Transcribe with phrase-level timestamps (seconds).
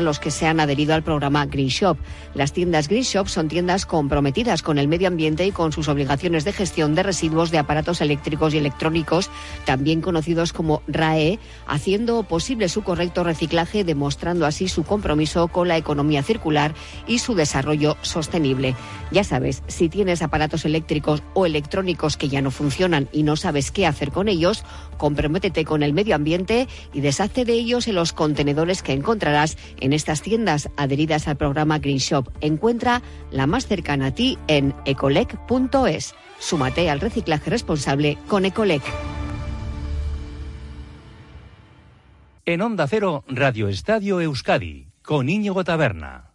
[0.00, 1.98] los que se han adherido al programa Green Shop.
[2.34, 6.44] Las tiendas Green Shop son tiendas comprometidas con el medio ambiente y con sus obligaciones
[6.44, 9.30] de gestión de residuos de aparatos eléctricos y electrónicos,
[9.64, 15.76] también conocidos como RAE, haciendo posible su correcto reciclaje, demostrando así su compromiso con la
[15.76, 16.74] economía circular
[17.06, 18.74] y su desarrollo sostenible.
[19.10, 23.70] Ya sabes, si tienes aparatos eléctricos o electrónicos que ya no funcionan y no sabes
[23.70, 24.64] qué hacer con ellos,
[24.96, 29.92] comprométete con el medio ambiente y deshazte de ellos en los contenedores que encontrarás en
[29.92, 32.30] estas tiendas adheridas al programa Green Shop.
[32.40, 36.14] Encuentra la más cercana a ti en ecolec.es.
[36.38, 38.82] Súmate al reciclaje responsable con Ecolec.
[42.46, 46.30] En Onda Cero, Radio Estadio Euskadi, con Íñigo Taberna.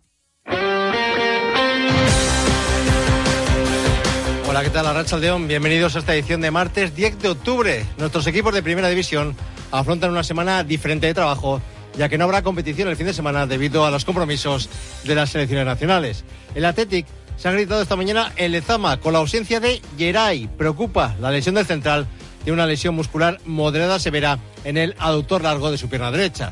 [4.47, 4.85] Hola, ¿qué tal?
[4.87, 7.85] Arracha Aldeón, bienvenidos a esta edición de martes 10 de octubre.
[7.97, 9.35] Nuestros equipos de Primera División
[9.71, 11.61] afrontan una semana diferente de trabajo
[11.97, 14.69] ya que no habrá competición el fin de semana debido a los compromisos
[15.03, 16.23] de las selecciones nacionales.
[16.55, 17.05] El Athletic
[17.37, 20.47] se ha gritado esta mañana en Lezama con la ausencia de Geray.
[20.57, 22.07] Preocupa la lesión del central
[22.43, 26.51] de una lesión muscular moderada severa en el aductor largo de su pierna derecha.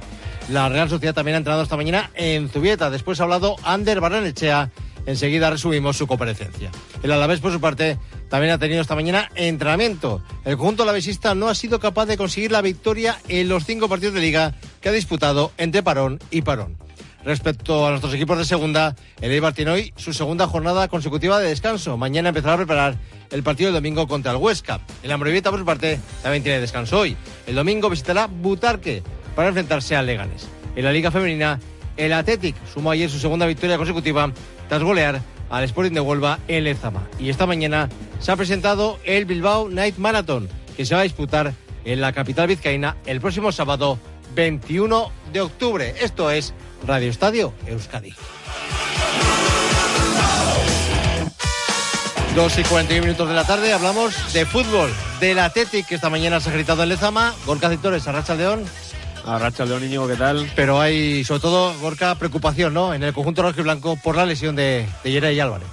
[0.49, 2.89] La Real Sociedad también ha entrado esta mañana en Zubieta.
[2.89, 4.71] Después ha hablado Ander Barrenechea.
[5.05, 6.69] Enseguida resumimos su comparecencia.
[7.01, 7.97] El Alavés, por su parte,
[8.29, 10.21] también ha tenido esta mañana entrenamiento.
[10.43, 14.15] El conjunto alavesista no ha sido capaz de conseguir la victoria en los cinco partidos
[14.15, 16.77] de liga que ha disputado entre parón y parón.
[17.23, 21.49] Respecto a nuestros equipos de segunda, el Eibar tiene hoy su segunda jornada consecutiva de
[21.49, 21.97] descanso.
[21.97, 22.95] Mañana empezará a preparar
[23.31, 24.79] el partido del domingo contra el Huesca.
[25.03, 27.17] El Ambrovieta, por su parte, también tiene descanso hoy.
[27.45, 29.03] El domingo visitará Butarque
[29.35, 30.47] para enfrentarse al Leganes.
[30.75, 31.59] En la Liga Femenina,
[31.97, 34.31] el Athletic sumó ayer su segunda victoria consecutiva
[34.69, 37.07] tras golear al Sporting de Huelva en Lezama.
[37.19, 41.53] Y esta mañana se ha presentado el Bilbao Night Marathon, que se va a disputar
[41.83, 43.97] en la capital vizcaína el próximo sábado
[44.35, 45.95] 21 de octubre.
[45.99, 46.53] Esto es
[46.85, 48.13] Radio Estadio Euskadi.
[52.35, 56.39] 2 y 41 minutos de la tarde hablamos de fútbol, del Athletic que esta mañana
[56.39, 58.63] se ha gritado en Lezama, Gorka Citores, Arracha León.
[59.25, 60.47] Arracha León, niño, ¿qué tal?
[60.55, 62.93] Pero hay, sobre todo, Gorka, preocupación, ¿no?
[62.93, 65.67] En el conjunto rojo y blanco por la lesión de, de y Álvarez.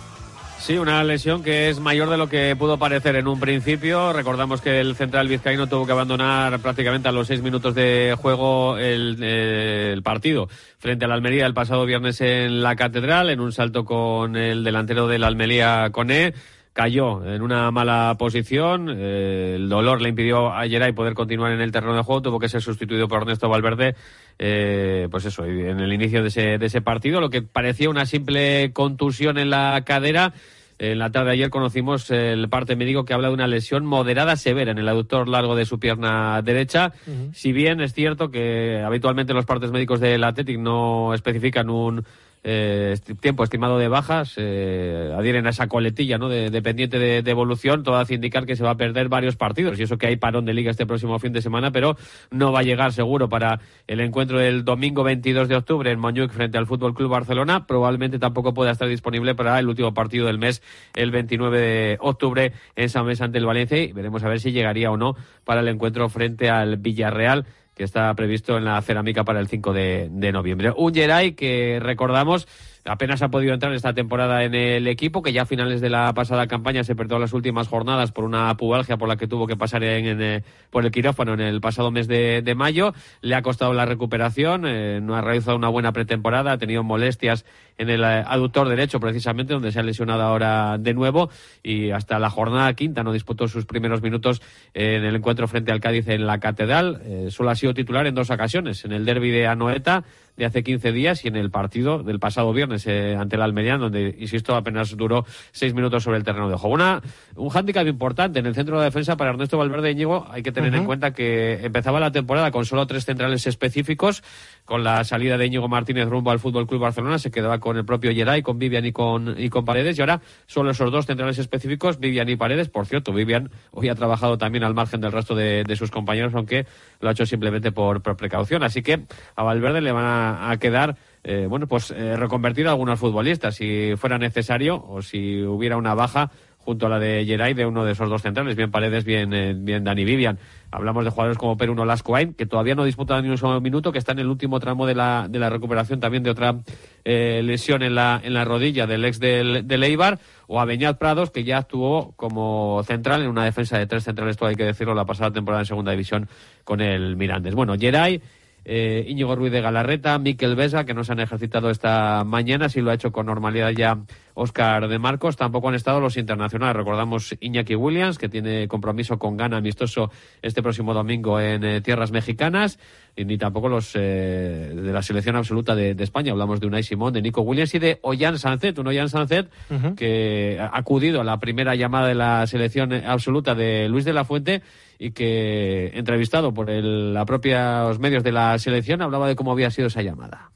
[0.65, 4.15] Sí, una lesión que es mayor de lo que pudo parecer en un principio.
[4.15, 8.79] Recordamos que el central vizcaíno tuvo que abandonar prácticamente a los seis minutos de juego
[8.79, 10.49] el, partido
[10.79, 15.07] frente al Almería el pasado viernes en la Catedral, en un salto con el delantero
[15.07, 16.33] del Almería Coné
[16.73, 18.89] cayó en una mala posición.
[18.91, 22.23] Eh, el dolor le impidió a Geray poder continuar en el terreno de juego.
[22.23, 23.95] Tuvo que ser sustituido por Ernesto Valverde.
[24.39, 28.07] Eh, pues eso, en el inicio de ese, de ese partido, lo que parecía una
[28.07, 30.33] simple contusión en la cadera
[30.79, 34.37] en la tarde de ayer conocimos el parte médico que habla de una lesión moderada
[34.37, 36.93] severa en el aductor largo de su pierna derecha.
[37.33, 42.05] Si bien es cierto que habitualmente los partes médicos del Athletic no especifican un
[42.47, 46.29] eh, tiempo estimado de bajas, eh, adhieren a esa coletilla ¿no?
[46.29, 49.81] de, dependiente de, evolución, todo hace indicar que se va a perder varios partidos.
[49.81, 51.97] Y eso que hay parón de liga este próximo fin de semana, pero
[52.31, 56.33] no va a llegar seguro para el encuentro del domingo 22 de octubre en Montjuic
[56.33, 57.67] frente al Fútbol Club Barcelona.
[57.67, 60.63] Probablemente tampoco pueda estar disponible para el último partido del mes,
[60.95, 63.83] el 29 de octubre en San Mes ante el Valencia.
[63.83, 67.85] Y veremos a ver si llegaría o no para el encuentro frente al Villarreal que
[67.85, 70.73] está previsto en la cerámica para el 5 de, noviembre.
[70.77, 72.47] Un Geray que recordamos
[72.85, 76.13] apenas ha podido entrar esta temporada en el equipo, que ya a finales de la
[76.13, 79.57] pasada campaña se perdió las últimas jornadas por una pubalgia por la que tuvo que
[79.57, 82.95] pasar en, eh, por el quirófano en el pasado mes de, mayo.
[83.21, 87.45] Le ha costado la recuperación, eh, no ha realizado una buena pretemporada, ha tenido molestias
[87.79, 91.31] en el eh, aductor derecho precisamente, donde se ha lesionado ahora de nuevo
[91.63, 94.43] y hasta la jornada quinta no disputó sus primeros minutos
[94.75, 97.01] en el encuentro frente al Cádiz en la Catedral.
[97.31, 100.05] solo ha sido titular en dos ocasiones, en el derby de Anoeta
[100.37, 103.77] de hace 15 días y en el partido del pasado viernes eh, ante el Almería,
[103.77, 106.75] donde, insisto, apenas duró seis minutos sobre el terreno de juego.
[106.75, 107.03] Una,
[107.37, 110.27] un hándicap importante en el centro de defensa para Ernesto Valverde Íñigo.
[110.31, 114.23] Hay que tener en cuenta que empezaba la temporada con solo tres centrales específicos.
[114.65, 117.85] Con la salida de Íñigo Martínez rumbo al Fútbol Club Barcelona, se quedaba con el
[117.85, 119.99] propio Geray, con Vivian y con, y con Paredes.
[119.99, 122.71] Y ahora solo esos dos centrales específicos, Vivian y Paredes.
[122.71, 126.67] Por cierto, Vivian hoy ha trabajado también al margen del resto de, sus compañeros, aunque
[127.01, 128.63] lo ha hecho simplemente por, por precaución.
[128.63, 129.03] Así que
[129.37, 134.17] a Valverde le van a quedar, eh, bueno, pues eh, reconvertir algunos futbolistas si fuera
[134.17, 136.31] necesario o si hubiera una baja
[136.65, 139.55] junto a la de Geray de uno de esos dos centrales, bien Paredes, bien, eh,
[139.57, 140.39] bien Dani Vivian.
[140.71, 143.99] Hablamos de jugadores como Peruno Lascoain, que todavía no disputan ni un solo minuto, que
[143.99, 146.57] está en el último tramo de la, de la recuperación también de otra
[147.05, 150.19] lesión en la, en la rodilla del ex del, del Eibar,
[150.49, 154.37] o a Beñat Prados, que ya actuó como central en una defensa de tres centrales,
[154.37, 156.29] todo hay que decirlo, la pasada temporada en segunda división
[156.65, 157.55] con el Mirandes.
[157.55, 158.21] Bueno, Geray
[158.65, 162.81] eh, Íñigo Ruiz de Galarreta, Miquel Besa, que no se han ejercitado esta mañana, si
[162.81, 163.99] lo ha hecho con normalidad ya
[164.35, 165.37] Oscar de Marcos.
[165.37, 166.77] Tampoco han estado los internacionales.
[166.77, 170.11] Recordamos Iñaki Williams, que tiene compromiso con Gana amistoso
[170.43, 172.79] este próximo domingo en eh, tierras mexicanas.
[173.17, 176.33] Y ni tampoco los eh, de la selección absoluta de, España.
[176.33, 178.79] Hablamos de Unai Simón, de Nico Williams y de Ollán Sancet.
[178.79, 179.49] Un Ollán Sancet
[179.97, 184.25] que ha acudido a la primera llamada de la selección absoluta de Luis de la
[184.25, 184.63] Fuente
[184.99, 189.71] y que, entrevistado por el, la propios medios de la selección, hablaba de cómo había
[189.71, 190.54] sido esa llamada.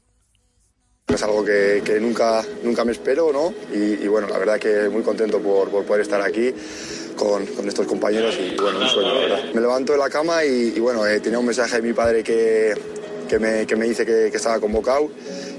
[1.13, 3.53] Es algo que, nunca, nunca me espero, ¿no?
[3.73, 6.53] Y, bueno, la verdad que muy contento por, poder estar aquí
[7.15, 9.53] con, estos compañeros y, bueno, un sueño, la verdad.
[9.53, 12.75] Me levanto de la cama y, bueno, eh, tenía un mensaje de mi padre que,
[13.27, 15.09] que, me, que me dice que, estaba convocado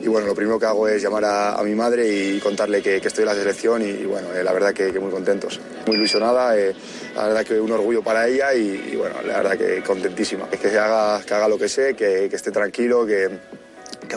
[0.02, 3.22] y bueno, lo primero que hago es llamar a, mi madre y contarle que, estoy
[3.22, 5.60] en la selección y, bueno, eh, la verdad que, muy contentos.
[5.86, 6.74] Muy ilusionada, eh,
[7.14, 10.48] la verdad que un orgullo para ella y, bueno, la verdad que contentísima.
[10.50, 13.28] Es que haga, que haga lo que sé, que, esté tranquilo, que,
[13.59, 13.59] que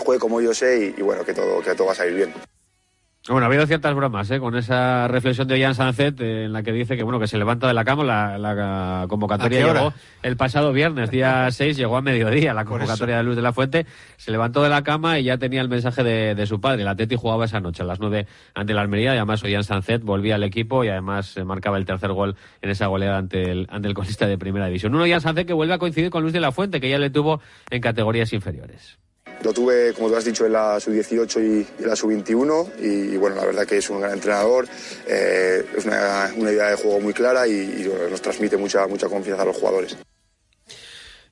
[0.04, 2.34] juegue como yo sé y, bueno, que todo, que todo va a salir bien.
[3.30, 4.40] Bueno, ha habido ciertas bromas ¿eh?
[4.42, 7.70] con esa reflexión de Jan Sanzet en la que dice que bueno que se levanta
[7.70, 8.04] de la cama.
[8.04, 13.38] La, convocatoria llegó el pasado viernes, día 6, llegó a mediodía la convocatoria de Luz
[13.38, 13.86] de la Fuente.
[14.18, 16.84] Se levantó de la cama y ya tenía el mensaje de, su padre.
[16.84, 20.04] La Teti jugaba esa noche a las 9 ante la Almería y además Jan Sanzet
[20.04, 23.88] volvía al equipo y además marcaba el tercer gol en esa goleada ante el, ante
[23.88, 24.94] el colista de primera división.
[24.94, 27.10] Uno Jan Sanzet que vuelve a coincidir con Luis de la Fuente, que ya le
[27.10, 27.40] tuvo
[27.70, 28.98] en categorías inferiores.
[29.42, 33.46] Lo tuve, como tú has dicho, en la sub-18 y, la sub-21 y, bueno, la
[33.46, 34.68] verdad que es un gran entrenador,
[35.08, 39.46] eh, es una, idea de juego muy clara y, nos transmite mucha, mucha confianza a
[39.46, 39.98] los jugadores.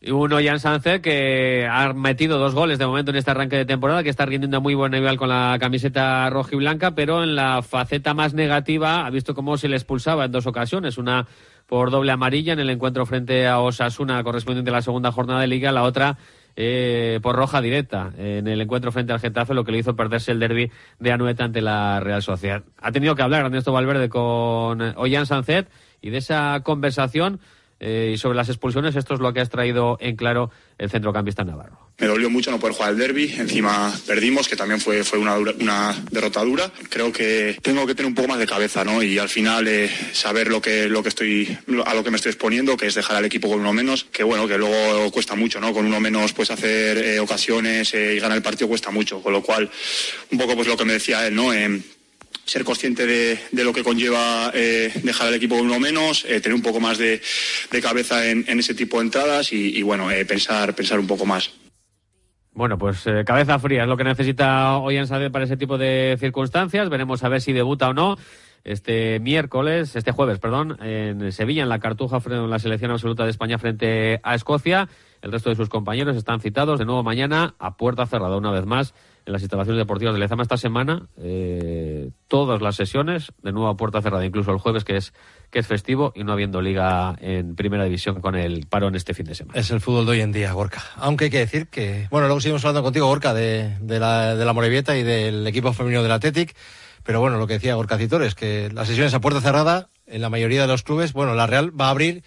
[0.04, 3.66] Y uno, Jan Sánchez, que ha metido dos goles de momento en este arranque de
[3.66, 7.24] temporada, que está rindiendo a muy buen nivel con la camiseta roja y blanca, pero
[7.24, 10.98] en la faceta más negativa ha visto cómo se le expulsaba en dos ocasiones.
[10.98, 11.28] Una
[11.68, 15.48] por doble amarilla en el encuentro frente a Osasuna correspondiente a la segunda jornada de
[15.48, 16.18] liga, la otra
[16.56, 20.32] eh, por roja directa en el encuentro frente al Getafe, lo que le hizo perderse
[20.32, 22.64] el derby de Anueta ante la Real Sociedad.
[22.80, 25.70] Ha tenido que hablar Ernesto Valverde con Ollán Sancet
[26.02, 27.40] y de esa conversación
[27.80, 31.44] eh, y sobre las expulsiones, esto es lo que ha extraído en claro el centrocampista
[31.44, 31.80] navarro.
[32.02, 35.36] Me dolió mucho no poder jugar el derby, encima perdimos, que también fue, fue una,
[35.38, 36.72] una derrota dura.
[36.90, 39.02] Creo que tengo que tener un poco más de cabeza, ¿no?
[39.04, 42.32] Y al final eh, saber lo que, lo que estoy, a lo que me estoy
[42.32, 45.62] exponiendo, que es dejar al equipo con uno menos, que bueno, que luego cuesta mucho,
[45.62, 45.74] ¿no?
[45.74, 49.44] Con uno menos pues hacer eh, ocasiones y ganar el partido cuesta mucho, con lo
[49.44, 49.70] cual
[50.32, 51.54] un poco pues lo que me decía él, ¿no?
[52.46, 56.56] ser consciente de, lo que conlleva eh, dejar al equipo con uno menos, eh, tener
[56.56, 57.22] un poco más de,
[57.82, 61.52] cabeza en, ese tipo de entradas y, bueno, eh, pensar, pensar un poco más.
[62.62, 66.16] Bueno, pues cabeza fría es lo que necesita hoy en Sade para ese tipo de
[66.20, 66.90] circunstancias.
[66.90, 68.18] Veremos a ver si debuta o no
[68.64, 73.32] este miércoles, este jueves, perdón, en Sevilla, en la Cartuja, en la selección absoluta de
[73.32, 74.88] España frente a Escocia.
[75.24, 78.68] El resto de sus compañeros están citados de nuevo mañana a puerta cerrada una vez
[78.68, 78.94] más
[79.26, 81.08] en las instalaciones deportivas de Lezama esta semana.
[81.18, 81.91] Eh,
[82.28, 85.14] todas las sesiones de nuevo a puerta cerrada, incluso el jueves que es
[85.52, 89.26] que es festivo y no habiendo liga en primera división con el parón este fin
[89.26, 89.60] de semana.
[89.60, 90.82] Es el fútbol de hoy en día, Gorka.
[90.96, 94.46] Aunque hay que decir que, bueno, luego seguimos hablando contigo, Gorka, de, de la, de
[94.46, 96.56] la Morevieta y del equipo femenino del Athletic.
[97.04, 100.30] Pero bueno, lo que decía Gorka Citores, que las sesiones a puerta cerrada, en la
[100.30, 102.24] mayoría de los clubes, bueno, la Real va a abrir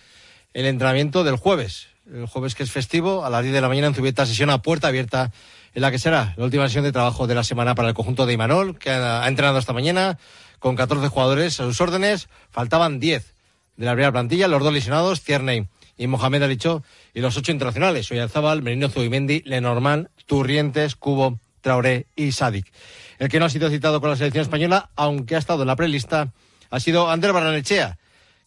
[0.53, 1.89] el entrenamiento del jueves.
[2.13, 4.61] El jueves que es festivo, a las 10 de la mañana en Zubieta, sesión a
[4.61, 5.33] puerta abierta
[5.75, 8.27] en la que será la última sesión de trabajo de la semana para el conjunto
[8.27, 10.19] de Imanol, que ha, entrenado esta mañana
[10.61, 12.29] con 14 jugadores a sus órdenes.
[12.51, 13.35] Faltaban 10
[13.77, 16.83] de la primera plantilla, los dos lesionados, Tierney y Mohamed Alicho,
[17.13, 22.73] y los ocho internacionales, Oyarzabal, Merino Zubimendi, Lenormand, Turrientes, Cubo, Traoré y Sadik.
[23.19, 25.77] El que no ha sido citado con la selección española, aunque ha estado en la
[25.77, 26.33] prelista,
[26.71, 27.99] ha sido Ander Barranechea,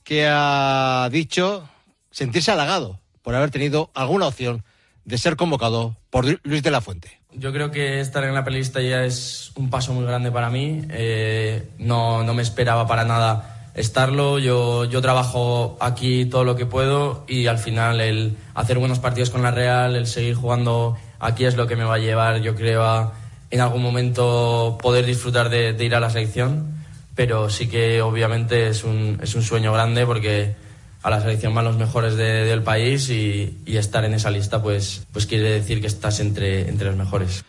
[0.04, 1.68] que ha dicho
[2.12, 4.64] sentirse halagado por haber tenido alguna opción
[5.04, 7.20] de ser convocado Luis de la Fuente.
[7.34, 10.82] Yo creo que estar en la pelista ya es un paso muy grande para mí.
[10.90, 14.40] Eh, no, no, me esperaba para nada estarlo.
[14.40, 19.30] Yo, yo trabajo aquí todo lo que puedo y al final el hacer buenos partidos
[19.30, 22.56] con la Real, el seguir jugando aquí es lo que me va a llevar, yo
[22.56, 23.14] creo, a
[23.50, 26.76] en algún momento poder disfrutar de, de ir a la selección.
[27.16, 30.56] Pero sí que obviamente es un, es un sueño grande porque
[31.04, 35.26] a la selección van los mejores del país y, estar en esa lista pues, pues
[35.26, 37.46] quiere decir que estás entre, entre los mejores.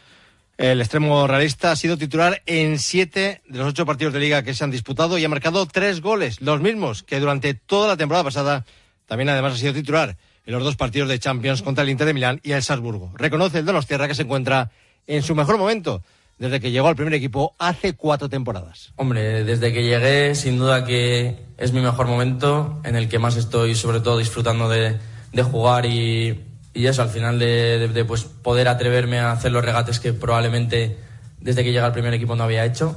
[0.59, 4.55] El extremo realista ha sido titular en siete de los ocho partidos de liga que
[4.55, 8.25] se han disputado y ha marcado tres goles, los mismos que durante toda la temporada
[8.25, 8.65] pasada
[9.07, 12.15] también además ha sido titular en los dos partidos de Champions contra el Inter de
[12.15, 13.13] Milán y el Salzburgo.
[13.17, 14.71] Reconoce el Donostierra que se encuentra
[15.07, 16.03] en su mejor momento
[16.39, 18.93] desde que llegó al primer equipo hace cuatro temporadas.
[18.97, 23.37] Hombre, desde que llegué, sin duda que es mi mejor momento, en el que más
[23.37, 24.99] estoy, sobre todo, disfrutando de,
[25.43, 30.13] jugar y, y eso, al final de, pues, poder atreverme a hacer los regates que
[30.13, 30.97] probablemente
[31.41, 32.97] desde que llega al primer equipo no había hecho.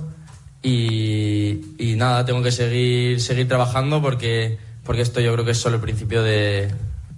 [0.64, 5.78] Y, nada, tengo que seguir, seguir trabajando porque, porque esto yo creo que es solo
[5.78, 6.72] el principio de,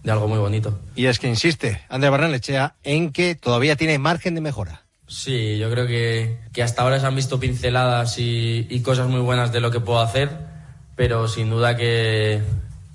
[0.04, 0.80] de algo muy bonito.
[0.96, 4.83] Y es que insiste Andrés Barranechea en que todavía tiene margen de mejora.
[5.14, 9.22] Sí, yo creo que, que hasta ahora se han visto pinceladas y, y, cosas muy
[9.22, 10.32] buenas de lo que puedo hacer,
[10.96, 12.42] pero sin duda que,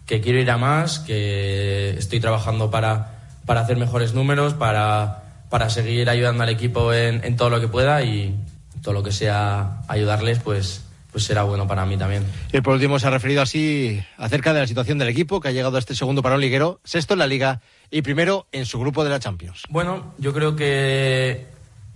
[0.04, 5.70] que quiero ir a más, que estoy trabajando para, para hacer mejores números, para, para
[5.70, 8.34] seguir ayudando al equipo en, en todo lo que pueda y
[8.82, 10.82] todo lo que sea ayudarles, pues
[11.12, 12.24] pues será bueno para mí también.
[12.52, 15.52] Y por último se ha referido así acerca de la situación del equipo que ha
[15.52, 17.60] llegado a este segundo parón liguero, sexto en la liga
[17.90, 19.62] y primero en su grupo de la Champions.
[19.70, 21.46] Bueno, yo creo que,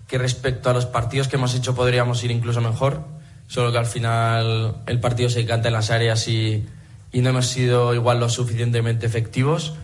[0.06, 3.04] que respecto a los partidos que hemos hecho podríamos ir incluso mejor,
[3.46, 6.64] solo que al final el partido se canta en las áreas y,
[7.12, 9.74] y no hemos sido igual lo suficientemente efectivos,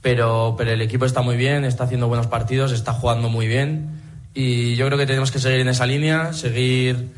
[0.00, 4.00] pero, pero el equipo está muy bien, está haciendo buenos partidos, está jugando muy bien
[4.34, 7.10] y yo creo que tenemos que seguir en esa línea, seguir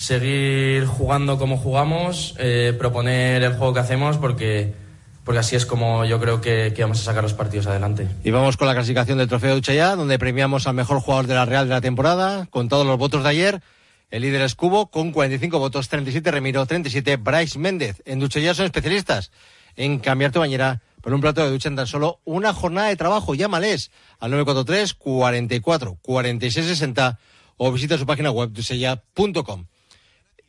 [0.00, 4.72] seguir jugando como jugamos, eh, proponer el juego que hacemos porque,
[5.24, 8.08] porque así es como yo creo que, vamos a sacar los partidos adelante.
[8.24, 11.44] Y vamos con la clasificación del Trofeo de donde premiamos al mejor jugador de la
[11.44, 13.62] Real de la temporada, con todos los votos de ayer.
[14.10, 18.02] El líder es Cubo, con 45 votos, 37 Remiro, 37 Bryce Méndez.
[18.04, 19.30] En Duchaya son especialistas
[19.76, 22.96] en cambiar tu bañera por un plato de ducha en tan solo una jornada de
[22.96, 23.34] trabajo.
[23.34, 27.18] Llámales al 943 44 46 60
[27.56, 29.66] o visita su página web duchaya.com.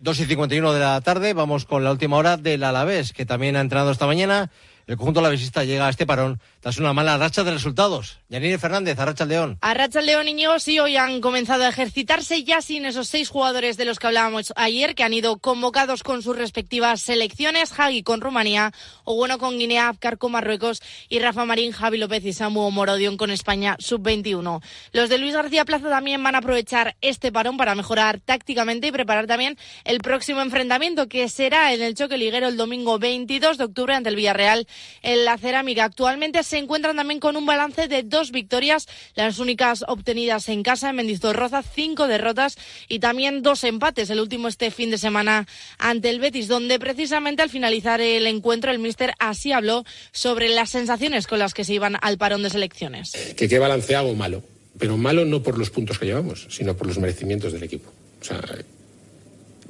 [0.01, 3.55] 2 y 51 de la tarde, vamos con la última hora del Alavés, que también
[3.55, 4.49] ha entrenado esta mañana.
[4.87, 8.19] El conjunto alavesista llega a este parón tras una mala racha de resultados.
[8.29, 9.57] Yanine Fernández, Arracha León.
[9.61, 13.85] Arracha León y sí hoy han comenzado a ejercitarse ya sin esos seis jugadores de
[13.85, 18.71] los que hablábamos ayer, que han ido convocados con sus respectivas selecciones, Hagi con Rumanía,
[19.03, 23.17] o bueno con Guinea, Afkar con Marruecos y Rafa Marín, Javi López y Samu Morodion
[23.17, 24.61] con España sub-21.
[24.93, 28.91] Los de Luis García Plaza también van a aprovechar este parón para mejorar tácticamente y
[28.91, 33.63] preparar también el próximo enfrentamiento que será en el choque liguero el domingo 22 de
[33.63, 34.67] octubre ante el Villarreal
[35.01, 35.85] en la cerámica.
[35.85, 40.89] Actualmente se encuentran también con un balance de dos victorias, las únicas obtenidas en casa
[40.89, 42.57] en Mendizorroza, cinco derrotas
[42.89, 44.09] y también dos empates.
[44.09, 48.69] El último este fin de semana ante el Betis, donde precisamente al finalizar el encuentro
[48.69, 52.49] el míster así habló sobre las sensaciones con las que se iban al parón de
[52.49, 53.13] selecciones.
[53.37, 54.43] Que qué balance hago malo,
[54.77, 57.89] pero malo no por los puntos que llevamos, sino por los merecimientos del equipo.
[58.19, 58.41] O sea,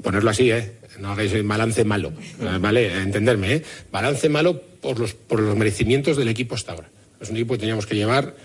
[0.01, 0.73] ponerlo así, ¿eh?
[0.99, 2.11] No hagáis balance malo,
[2.59, 2.93] ¿vale?
[3.01, 3.63] Entenderme, ¿eh?
[3.91, 6.89] Balance malo por los, por los merecimientos del equipo hasta ahora.
[7.19, 8.35] Es un equipo que teníamos que llevar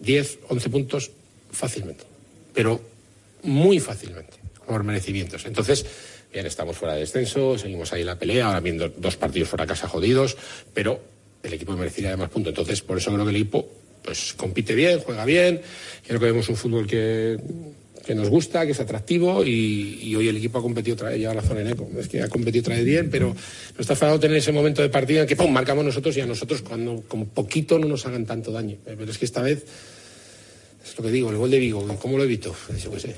[0.00, 1.10] 10, 11 puntos
[1.50, 2.04] fácilmente,
[2.54, 2.80] pero
[3.42, 5.44] muy fácilmente, por merecimientos.
[5.46, 5.86] Entonces,
[6.32, 9.64] bien, estamos fuera de descenso, seguimos ahí en la pelea, ahora viendo dos partidos fuera
[9.64, 10.36] de casa jodidos,
[10.74, 11.00] pero
[11.42, 12.50] el equipo merecería más puntos.
[12.50, 13.68] Entonces, por eso creo que el equipo
[14.04, 15.60] pues compite bien, juega bien,
[16.06, 17.38] creo que vemos un fútbol que
[18.04, 21.32] que nos gusta, que es atractivo y, hoy el equipo ha competido otra vez, ya
[21.32, 24.36] razón en eco, es que ha competido otra vez bien, pero nos está faltando tener
[24.36, 25.50] ese momento de partida en que ¡pum!
[25.52, 28.76] marcamos nosotros y a nosotros cuando con poquito no nos hagan tanto daño.
[28.84, 29.64] Pero es que esta vez,
[30.84, 32.54] es lo que digo, el gol de Vigo, ¿cómo lo evito?
[32.82, 33.14] Yo sé.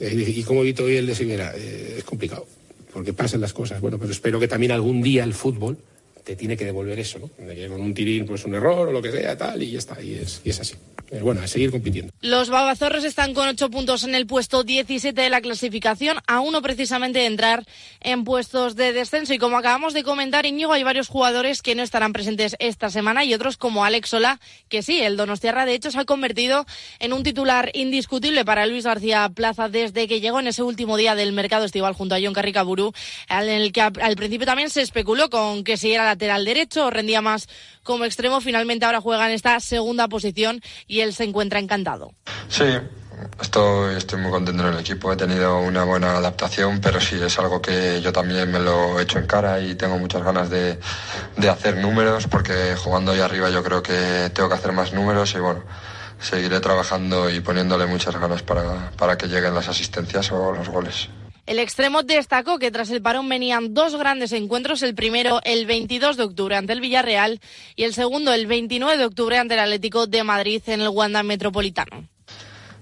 [0.00, 1.52] Eh, ¿Y cómo evito hoy el de Sivera?
[1.56, 2.46] Eh, es complicado,
[2.92, 3.80] porque pasan las cosas.
[3.80, 5.78] Bueno, pero espero que también algún día el fútbol
[6.24, 7.28] te tiene que devolver eso, ¿no?
[7.28, 10.14] con un tirín, pues un error o lo que sea, tal, y ya está, y
[10.14, 10.74] es, y es así.
[11.20, 12.12] bueno, a seguir compitiendo.
[12.22, 16.62] Los babazorros están con ocho puntos en el puesto 17 de la clasificación, a uno
[16.62, 17.64] precisamente de entrar
[18.00, 19.34] en puestos de descenso.
[19.34, 23.24] Y como acabamos de comentar, Íñigo, hay varios jugadores que no estarán presentes esta semana
[23.24, 26.64] y otros como Alex Sola, que sí, el Donostiarra de hecho se ha convertido
[27.00, 31.14] en un titular indiscutible para Luis García Plaza desde que llegó en ese último día
[31.14, 32.92] del mercado estival junto a John Carricaburu,
[33.28, 36.90] en el que al principio también se especuló con que si era la lateral derecho,
[36.90, 37.48] rendía más
[37.82, 38.40] como extremo.
[38.40, 42.14] Finalmente ahora juega en esta segunda posición y él se encuentra encantado.
[42.48, 42.64] Sí,
[43.40, 47.38] Estoy, estoy muy contento en el equipo, he tenido una buena adaptación, pero sí es
[47.38, 50.78] algo que yo también me lo he hecho en cara y tengo muchas ganas de,
[51.36, 55.34] de, hacer números, porque jugando ahí arriba yo creo que tengo que hacer más números
[55.34, 55.62] y bueno,
[56.20, 61.08] seguiré trabajando y poniéndole muchas ganas para, para que lleguen las asistencias o los goles.
[61.46, 66.16] El extremo destacó que tras el parón venían dos grandes encuentros, el primero el 22
[66.16, 67.40] de octubre ante el Villarreal
[67.76, 71.22] y el segundo el 29 de octubre ante el Atlético de Madrid en el Wanda
[71.22, 72.08] Metropolitano.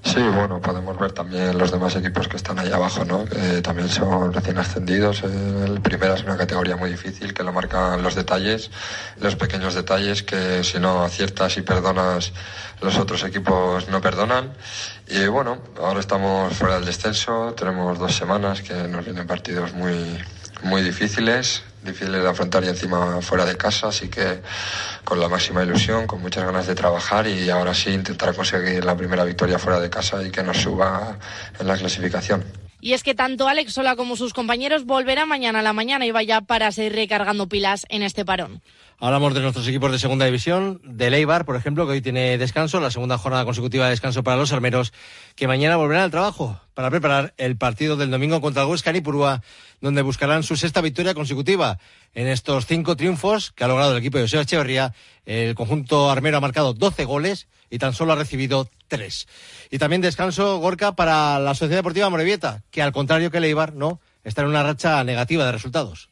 [0.04, 3.24] Sí, bueno, podemos ver también los demás equipos que están ahí abajo, ¿no?
[3.24, 5.22] Que también son recién ascendidos.
[5.22, 8.70] El primera es una categoría muy difícil que lo marcan los detalles,
[9.20, 12.32] los pequeños detalles que si no aciertas y perdonas,
[12.80, 14.52] los otros equipos no perdonan.
[15.06, 20.18] Y bueno, ahora estamos fuera del descenso, tenemos dos semanas que nos vienen partidos muy,
[20.64, 21.62] muy difíciles.
[21.84, 24.40] Difíciles de afrontar y encima fuera de casa, así que
[25.04, 28.96] con la máxima ilusión, con muchas ganas de trabajar y ahora sí intentar conseguir la
[28.96, 31.18] primera victoria fuera de casa y que nos suba
[31.58, 32.44] en la clasificación.
[32.80, 36.10] Y es que tanto Alex Sola como sus compañeros volverán mañana a la mañana y
[36.10, 38.60] vaya para seguir recargando pilas en este parón.
[38.98, 42.80] Hablamos de nuestros equipos de segunda división, de Leibar, por ejemplo, que hoy tiene descanso,
[42.80, 44.92] la segunda jornada consecutiva de descanso para los armeros,
[45.36, 48.92] que mañana volverán al trabajo para preparar el partido del domingo contra el Huesca
[49.82, 51.78] donde buscarán su sexta victoria consecutiva.
[52.14, 54.94] En estos cinco triunfos que ha logrado el equipo de José Echeverría,
[55.26, 59.26] el conjunto armero ha marcado 12 goles y tan solo ha recibido tres.
[59.70, 64.00] Y también descanso, Gorka, para la Sociedad Deportiva Morevieta, que al contrario que Leibar, no,
[64.24, 66.11] está en una racha negativa de resultados.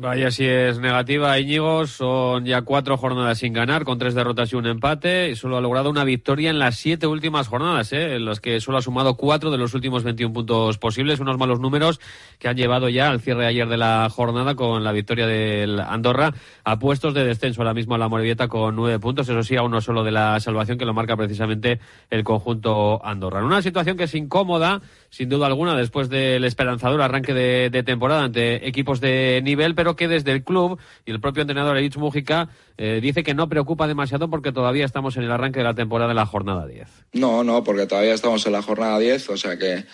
[0.00, 1.84] Vaya si es negativa, Íñigo.
[1.88, 5.30] Son ya cuatro jornadas sin ganar, con tres derrotas y un empate.
[5.30, 8.14] Y solo ha logrado una victoria en las siete últimas jornadas, ¿eh?
[8.14, 11.18] en las que solo ha sumado cuatro de los últimos 21 puntos posibles.
[11.18, 11.98] Unos malos números
[12.38, 16.32] que han llevado ya al cierre ayer de la jornada con la victoria del Andorra
[16.62, 17.62] a puestos de descenso.
[17.62, 19.28] Ahora mismo a la Morevieta con nueve puntos.
[19.28, 23.40] Eso sí, a uno solo de la salvación que lo marca precisamente el conjunto Andorra.
[23.40, 27.82] En una situación que es incómoda, sin duda alguna, después del esperanzador arranque de, de
[27.82, 31.96] temporada ante equipos de nivel, pero que desde el club y el propio entrenador Erich
[31.96, 35.74] Mujica eh, dice que no preocupa demasiado porque todavía estamos en el arranque de la
[35.74, 36.88] temporada de la jornada 10.
[37.14, 39.84] No, no, porque todavía estamos en la jornada 10, o sea que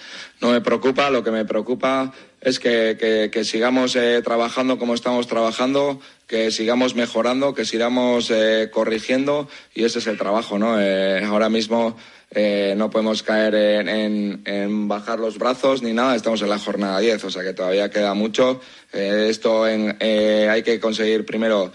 [0.40, 1.10] no me preocupa.
[1.10, 6.50] Lo que me preocupa es que, que, que sigamos eh, trabajando como estamos trabajando, que
[6.50, 10.80] sigamos mejorando, que sigamos eh, corrigiendo y ese es el trabajo, ¿no?
[10.80, 11.96] Eh, ahora mismo
[12.34, 16.58] eh, no podemos caer en, en, en, bajar los brazos ni nada, estamos en la
[16.58, 18.60] jornada 10, o sea que todavía queda mucho.
[18.92, 21.72] Eh, esto en, eh, hay que conseguir primero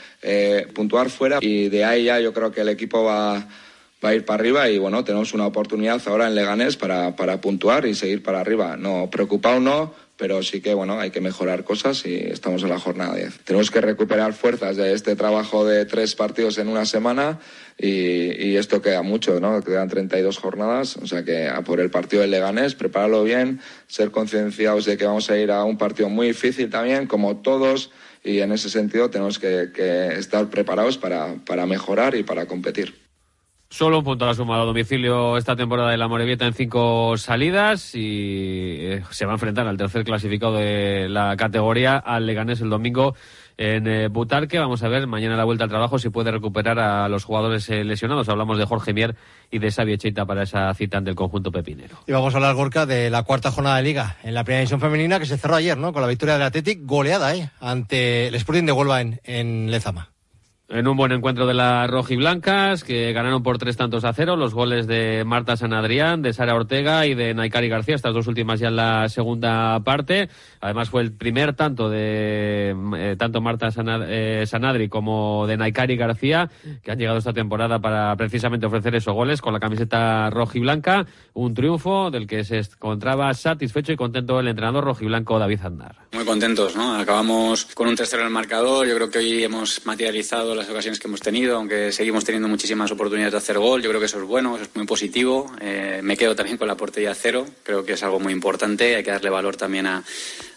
[0.73, 3.47] puntuar fuera y de ahí ya yo creo que el equipo va,
[4.03, 7.39] va a ir para arriba y bueno, tenemos una oportunidad ahora en Leganés para, para
[7.39, 8.75] puntuar y seguir para arriba.
[8.77, 12.77] No, preocupado no, pero sí que bueno, hay que mejorar cosas y estamos en la
[12.77, 13.39] jornada 10.
[13.45, 17.39] Tenemos que recuperar fuerzas de este trabajo de tres partidos en una semana
[17.77, 19.63] y, esto queda mucho, ¿no?
[19.63, 24.11] Quedan 32 jornadas, o sea que a por el partido del Leganés, prepararlo bien, ser
[24.11, 27.89] concienciados de que vamos a ir a un partido muy difícil también, como todos,
[28.21, 33.08] y en ese sentido tenemos que, que estar preparados para, para mejorar y para competir.
[33.71, 37.93] Solo un punto ha sumado a domicilio esta temporada de la Morevieta en cinco salidas
[37.93, 42.71] y eh, se va a enfrentar al tercer clasificado de la categoría al Leganés el
[42.71, 43.13] domingo
[43.57, 44.57] en eh, Butarque.
[44.57, 47.83] Vamos a ver mañana la vuelta al trabajo si puede recuperar a los jugadores eh,
[47.83, 48.27] lesionados.
[48.27, 49.15] Hablamos de Jorge Mier
[49.51, 51.99] y de Xavi Cheita para esa cita del conjunto pepinero.
[52.07, 54.81] Y vamos a hablar, Gorka, de la cuarta jornada de Liga en la primera división
[54.81, 55.93] femenina que se cerró ayer, ¿no?
[55.93, 57.51] Con la victoria del Athletic goleada, ¿eh?
[57.59, 60.09] Ante el Sporting de Huelva en, en Lezama
[60.69, 64.53] en un buen encuentro de las rojiblancas que ganaron por tres tantos a cero los
[64.53, 68.59] goles de Marta San Adrián, de Sara Ortega y de Naikari García, estas dos últimas
[68.59, 70.29] ya en la segunda parte.
[70.61, 75.97] Además fue el primer tanto de eh, tanto Marta Sanad eh, Sanadri como de Naikari
[75.97, 76.51] García
[76.83, 81.07] que han llegado esta temporada para precisamente ofrecer esos goles con la camiseta rojiblanca.
[81.33, 85.95] Un triunfo del que se encontraba satisfecho y contento el entrenador rojiblanco David Andar.
[86.13, 86.95] Muy contentos, ¿no?
[86.95, 88.87] Acabamos con un tercero en el marcador.
[88.87, 92.91] Yo creo que hoy hemos materializado las ocasiones que hemos tenido, aunque seguimos teniendo muchísimas
[92.91, 93.81] oportunidades de hacer gol.
[93.81, 95.51] Yo creo que eso es bueno, eso es muy positivo.
[95.61, 97.45] Eh, me quedo también con la portería cero.
[97.63, 98.95] Creo que es algo muy importante.
[98.95, 100.03] Hay que darle valor también a,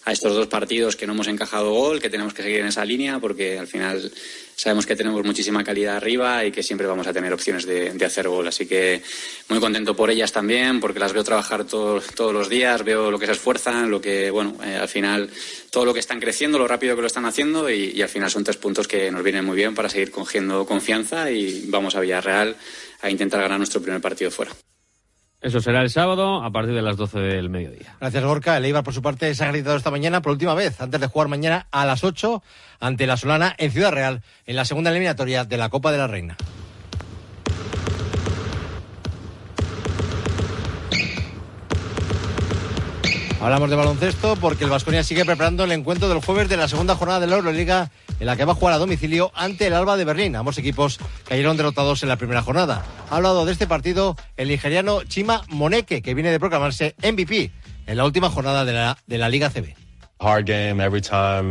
[0.05, 2.85] a estos dos partidos que no hemos encajado gol, que tenemos que seguir en esa
[2.85, 4.11] línea, porque al final
[4.57, 8.05] sabemos que tenemos muchísima calidad arriba y que siempre vamos a tener opciones de, de
[8.05, 8.49] hacer gol.
[8.49, 9.03] Así que
[9.49, 13.19] muy contento por ellas también, porque las veo trabajar todo, todos los días, veo lo
[13.19, 15.31] que se esfuerzan, lo que, bueno, eh, al final
[15.71, 18.45] todo lo que están creciendo, lo rápido que lo están haciendo y al final son
[18.45, 22.57] tres puntos que nos vienen muy bien para seguir cogiendo confianza y vamos a Villarreal
[23.01, 24.53] a intentar ganar nuestro primer partido fuera.
[25.43, 27.97] Eso será el sábado a partir de las 12 del mediodía.
[28.01, 28.57] Gracias, Gorka.
[28.57, 31.09] El Eibar, por su parte, se ha gritado esta mañana por última vez, antes de
[31.09, 32.43] jugar mañana a las 8
[32.79, 36.07] ante la Solana en Ciudad Real, en la segunda eliminatoria de la Copa de la
[36.07, 36.37] Reina.
[43.43, 46.95] Hablamos de baloncesto porque el Vasconia sigue preparando el encuentro del jueves de la segunda
[46.95, 49.97] jornada de la Euroliga en la que va a jugar a domicilio ante el Alba
[49.97, 50.37] de Berlín.
[50.37, 52.85] Ambos equipos cayeron derrotados en la primera jornada.
[53.11, 57.51] Ha hablado de este partido el nigeriano Chima Moneke, que viene de proclamarse MVP
[57.89, 59.82] en la última jornada de la, de la Liga CB.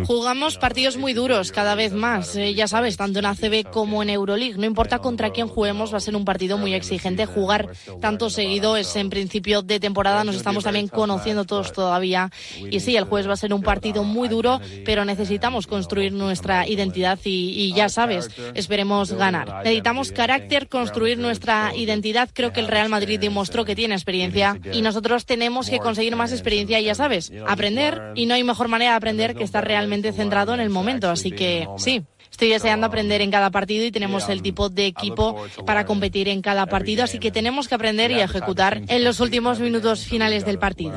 [0.05, 4.09] Jugamos partidos muy duros cada vez más, eh, ya sabes, tanto en ACB como en
[4.09, 4.57] Euroleague.
[4.57, 7.25] No importa contra quién juguemos, va a ser un partido muy exigente.
[7.25, 12.31] Jugar tanto seguido es en principio de temporada, nos estamos también conociendo todos todavía.
[12.57, 16.67] Y sí, el jueves va a ser un partido muy duro, pero necesitamos construir nuestra
[16.67, 19.63] identidad y, y ya sabes, esperemos ganar.
[19.63, 22.29] Necesitamos carácter, construir nuestra identidad.
[22.33, 26.31] Creo que el Real Madrid demostró que tiene experiencia y nosotros tenemos que conseguir más
[26.31, 30.13] experiencia ya sabes, aprender y no hay mejor mejor manera de aprender que estar realmente
[30.13, 31.09] centrado en el momento.
[31.09, 35.43] Así que sí, Estoy deseando aprender en cada partido y tenemos el tipo de equipo
[35.65, 39.59] para competir en cada partido, así que tenemos que aprender y ejecutar en los últimos
[39.59, 40.93] minutos finales del partido.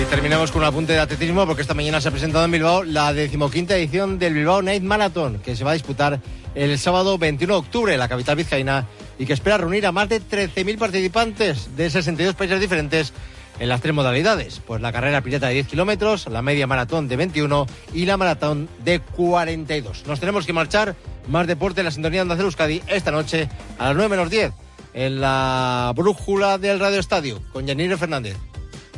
[0.00, 2.82] Y terminamos con un apunte de atletismo porque esta mañana se ha presentado en Bilbao
[2.82, 6.20] la decimoquinta edición del Bilbao Night Marathon que se va a disputar
[6.54, 8.86] el sábado 21 de octubre en la capital vizcaína
[9.18, 13.12] y que espera reunir a más de 13.000 participantes de 62 países diferentes
[13.58, 17.16] en las tres modalidades, pues la carrera pirata de 10 kilómetros, la media maratón de
[17.16, 20.06] 21 y la maratón de 42.
[20.06, 20.94] Nos tenemos que marchar,
[21.28, 23.48] más deporte en la sintonía de Euskadi esta noche
[23.78, 24.52] a las 9 menos 10
[24.92, 28.36] en la brújula del Radio Estadio con Yanire Fernández.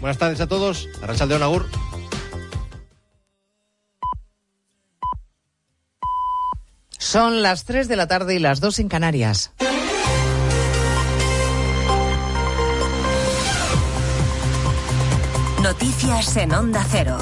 [0.00, 0.88] Buenas tardes a todos.
[1.02, 1.66] Arrachal de Onagur.
[6.98, 9.52] Son las 3 de la tarde y las 2 en Canarias.
[15.80, 17.16] Noticias en Onda Cero.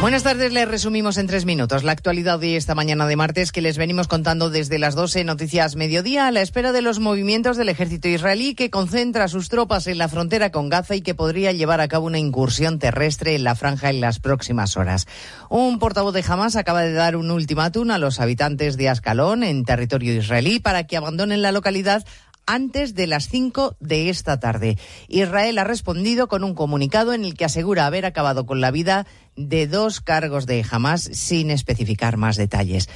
[0.00, 3.62] Buenas tardes, les resumimos en tres minutos la actualidad de esta mañana de martes que
[3.62, 7.68] les venimos contando desde las 12 Noticias Mediodía a la espera de los movimientos del
[7.68, 11.80] ejército israelí que concentra sus tropas en la frontera con Gaza y que podría llevar
[11.80, 15.06] a cabo una incursión terrestre en la franja en las próximas horas.
[15.50, 19.64] Un portavoz de Hamas acaba de dar un ultimátum a los habitantes de Ascalón en
[19.64, 22.04] territorio israelí para que abandonen la localidad
[22.48, 24.78] antes de las 5 de esta tarde.
[25.06, 29.06] Israel ha respondido con un comunicado en el que asegura haber acabado con la vida
[29.38, 32.88] de dos cargos de Hamas sin especificar más detalles.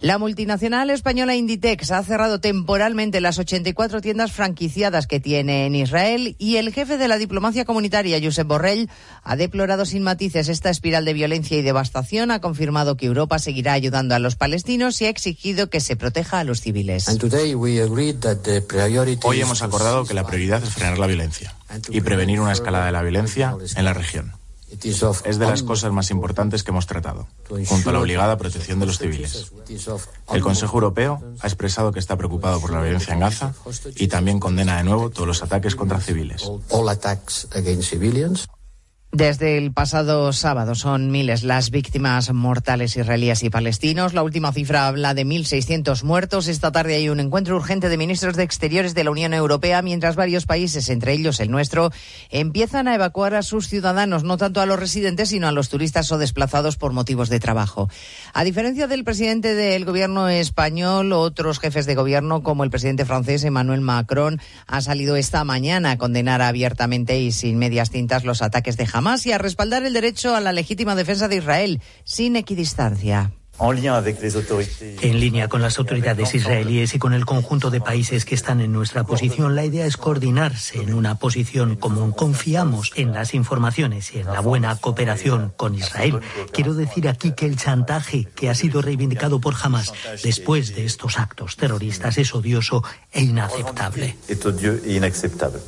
[0.00, 6.36] La multinacional española Inditex ha cerrado temporalmente las 84 tiendas franquiciadas que tiene en Israel
[6.38, 8.88] y el jefe de la diplomacia comunitaria, Josep Borrell,
[9.22, 13.74] ha deplorado sin matices esta espiral de violencia y devastación, ha confirmado que Europa seguirá
[13.74, 17.06] ayudando a los palestinos y ha exigido que se proteja a los civiles.
[19.22, 21.54] Hoy hemos acordado que la prioridad es frenar la violencia
[21.90, 24.39] y prevenir una escalada de la violencia en la región.
[25.24, 27.26] Es de las cosas más importantes que hemos tratado,
[27.66, 29.52] junto a la obligada protección de los civiles.
[30.32, 33.54] El Consejo Europeo ha expresado que está preocupado por la violencia en Gaza
[33.96, 36.48] y también condena de nuevo todos los ataques contra civiles.
[39.12, 44.14] Desde el pasado sábado son miles las víctimas mortales israelíes y palestinos.
[44.14, 46.46] La última cifra habla de 1.600 muertos.
[46.46, 50.14] Esta tarde hay un encuentro urgente de ministros de Exteriores de la Unión Europea, mientras
[50.14, 51.90] varios países, entre ellos el nuestro,
[52.30, 56.12] empiezan a evacuar a sus ciudadanos, no tanto a los residentes, sino a los turistas
[56.12, 57.88] o desplazados por motivos de trabajo.
[58.32, 63.42] A diferencia del presidente del gobierno español, otros jefes de gobierno, como el presidente francés
[63.42, 68.76] Emmanuel Macron, han salido esta mañana a condenar abiertamente y sin medias tintas los ataques
[68.76, 73.32] de Hamas y a respaldar el derecho a la legítima defensa de Israel sin equidistancia.
[75.02, 78.72] En línea con las autoridades israelíes y con el conjunto de países que están en
[78.72, 82.12] nuestra posición, la idea es coordinarse en una posición común.
[82.12, 86.20] Confiamos en las informaciones y en la buena cooperación con Israel.
[86.52, 89.92] Quiero decir aquí que el chantaje que ha sido reivindicado por Hamas
[90.22, 94.16] después de estos actos terroristas es odioso e inaceptable.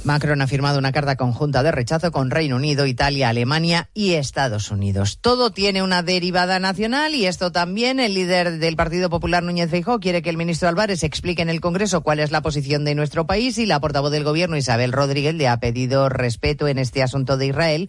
[0.05, 4.71] Macron ha firmado una carta conjunta de rechazo con Reino Unido, Italia, Alemania y Estados
[4.71, 5.19] Unidos.
[5.21, 9.99] Todo tiene una derivada nacional y esto también el líder del Partido Popular, Núñez Feijóo,
[9.99, 13.27] quiere que el ministro Álvarez explique en el Congreso cuál es la posición de nuestro
[13.27, 17.37] país y la portavoz del Gobierno, Isabel Rodríguez, le ha pedido respeto en este asunto
[17.37, 17.81] de Israel